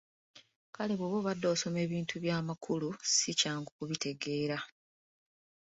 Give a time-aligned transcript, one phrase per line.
[0.75, 4.57] Kale bw’oba obadde osoma bintu byamakulu si kyangu kubitegeera.